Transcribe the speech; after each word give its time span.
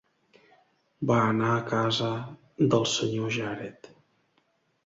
Va 1.11 1.17
anar 1.25 1.51
a 1.57 1.61
casa 1.73 2.09
del 2.73 2.89
Sr. 2.93 3.31
Jared. 3.39 3.93